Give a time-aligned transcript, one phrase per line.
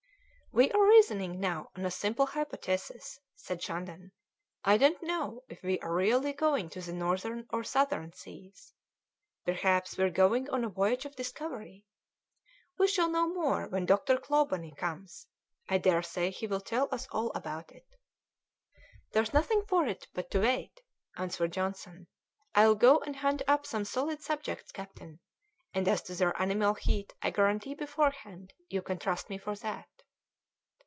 [0.53, 4.11] "We are reasoning now on a simple hypothesis," said Shandon.
[4.65, 8.73] "I don't know if we are really going to the Northern or Southern Seas.
[9.45, 11.85] Perhaps we are going on a voyage of discovery.
[12.77, 14.17] We shall know more when Dr.
[14.17, 15.25] Clawbonny comes;
[15.69, 17.87] I daresay he will tell us all about it."
[19.13, 20.81] "There's nothing for it but to wait,"
[21.15, 22.07] answered Johnson;
[22.55, 25.21] "I'll go and hunt up some solid subjects, captain;
[25.73, 29.87] and as to their animal heat, I guarantee beforehand you can trust me for that."